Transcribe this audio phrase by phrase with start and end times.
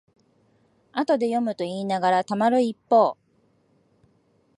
[0.93, 3.19] 後で読むといいながらたまる一方